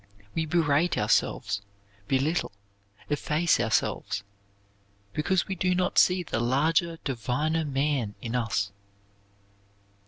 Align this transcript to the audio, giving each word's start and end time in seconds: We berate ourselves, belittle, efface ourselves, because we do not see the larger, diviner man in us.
We 0.33 0.47
berate 0.47 0.97
ourselves, 0.97 1.61
belittle, 2.07 2.53
efface 3.07 3.59
ourselves, 3.59 4.23
because 5.13 5.47
we 5.47 5.53
do 5.53 5.75
not 5.75 5.99
see 5.99 6.23
the 6.23 6.39
larger, 6.39 6.97
diviner 7.03 7.65
man 7.65 8.15
in 8.19 8.33
us. 8.35 8.71